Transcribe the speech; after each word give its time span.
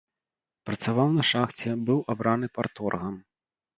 Працаваў 0.69 1.13
на 1.19 1.23
шахце, 1.31 1.69
быў 1.91 1.99
абраны 2.15 2.47
парторгам. 2.59 3.15